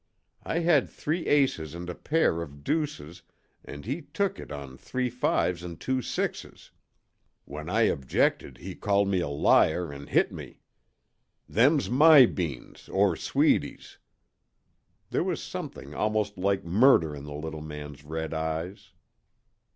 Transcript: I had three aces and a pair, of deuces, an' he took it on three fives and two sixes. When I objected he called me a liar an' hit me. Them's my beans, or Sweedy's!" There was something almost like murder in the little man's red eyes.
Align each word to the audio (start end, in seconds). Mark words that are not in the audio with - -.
I 0.43 0.61
had 0.61 0.89
three 0.89 1.27
aces 1.27 1.75
and 1.75 1.87
a 1.87 1.93
pair, 1.93 2.41
of 2.41 2.63
deuces, 2.63 3.21
an' 3.63 3.83
he 3.83 4.01
took 4.01 4.39
it 4.39 4.51
on 4.51 4.75
three 4.75 5.11
fives 5.11 5.61
and 5.61 5.79
two 5.79 6.01
sixes. 6.01 6.71
When 7.45 7.69
I 7.69 7.81
objected 7.81 8.57
he 8.57 8.73
called 8.73 9.07
me 9.07 9.19
a 9.19 9.27
liar 9.27 9.93
an' 9.93 10.07
hit 10.07 10.31
me. 10.31 10.59
Them's 11.47 11.87
my 11.87 12.25
beans, 12.25 12.89
or 12.89 13.15
Sweedy's!" 13.15 13.99
There 15.11 15.23
was 15.23 15.39
something 15.39 15.93
almost 15.93 16.35
like 16.35 16.65
murder 16.65 17.15
in 17.15 17.25
the 17.25 17.35
little 17.35 17.61
man's 17.61 18.03
red 18.03 18.33
eyes. 18.33 18.93